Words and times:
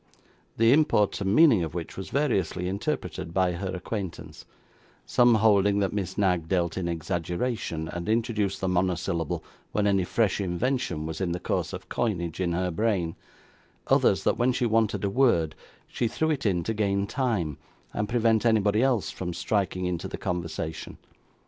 the 0.57 0.73
import 0.73 1.21
and 1.21 1.35
meaning 1.35 1.63
of 1.63 1.75
which, 1.75 1.95
was 1.95 2.09
variously 2.09 2.67
interpreted 2.67 3.35
by 3.35 3.51
her 3.51 3.67
acquaintance; 3.75 4.47
some 5.05 5.35
holding 5.35 5.77
that 5.77 5.93
Miss 5.93 6.17
Knag 6.17 6.47
dealt 6.49 6.75
in 6.75 6.87
exaggeration, 6.87 7.87
and 7.87 8.09
introduced 8.09 8.61
the 8.61 8.67
monosyllable 8.67 9.43
when 9.73 9.85
any 9.85 10.03
fresh 10.03 10.41
invention 10.41 11.05
was 11.05 11.21
in 11.21 11.37
course 11.37 11.71
of 11.71 11.87
coinage 11.87 12.39
in 12.41 12.53
her 12.53 12.71
brain; 12.71 13.15
others, 13.85 14.23
that 14.23 14.37
when 14.39 14.51
she 14.51 14.65
wanted 14.65 15.03
a 15.03 15.09
word, 15.11 15.53
she 15.87 16.07
threw 16.07 16.31
it 16.31 16.47
in 16.47 16.63
to 16.63 16.73
gain 16.73 17.05
time, 17.05 17.59
and 17.93 18.09
prevent 18.09 18.43
anybody 18.43 18.81
else 18.81 19.11
from 19.11 19.35
striking 19.35 19.85
into 19.85 20.07
the 20.07 20.17
conversation. 20.17 20.97